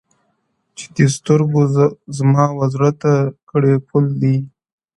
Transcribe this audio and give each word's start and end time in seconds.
چي 0.77 0.85
دې 0.95 1.05
سترگو 1.15 1.61
زما 2.17 2.45
و 2.57 2.59
زړه 2.73 2.91
ته 3.01 3.13
کړی 3.49 3.73
پول 3.87 4.05
دی’ 4.21 4.35